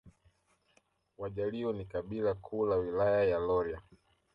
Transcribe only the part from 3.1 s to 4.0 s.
ya Rorya